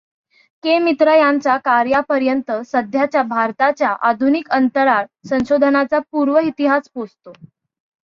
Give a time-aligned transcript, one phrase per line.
[0.63, 0.77] के.
[0.79, 7.33] मित्रा यांच्या कार्यापर्यंत, सध्याच्या भारताच्या आधुनिक अंतराळ संशोधनाचा पूर्वेतिहास पोचतो.